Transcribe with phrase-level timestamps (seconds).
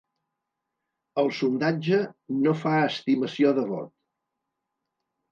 [1.23, 1.99] El sondatge
[2.45, 3.93] no fa estimació de vot.